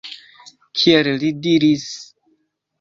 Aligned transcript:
Kiel 0.79 1.05
li 1.25 1.31
diris 1.45 1.87